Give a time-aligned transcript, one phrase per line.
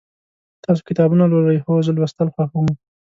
[0.63, 2.67] تاسو کتابونه لولئ؟ هو، زه لوستل خوښوم